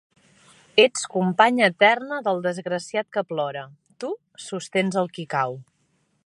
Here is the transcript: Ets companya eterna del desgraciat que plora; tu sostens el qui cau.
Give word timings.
Ets 0.83 1.03
companya 1.15 1.67
eterna 1.73 2.19
del 2.29 2.41
desgraciat 2.47 3.09
que 3.19 3.25
plora; 3.35 3.67
tu 4.05 4.11
sostens 4.49 4.99
el 5.05 5.13
qui 5.19 5.29
cau. 5.37 5.61